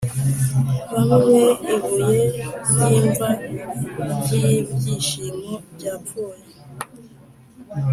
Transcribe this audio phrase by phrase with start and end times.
[1.09, 1.43] bamwe
[1.73, 2.23] ibuye
[2.67, 3.29] ryimva
[4.21, 6.41] ryibyishimo byapfuye,